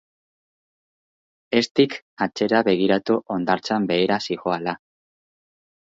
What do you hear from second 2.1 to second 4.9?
atzera begiratu hondartzan behera zihoala.